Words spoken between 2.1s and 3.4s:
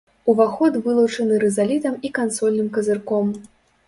кансольным казырком.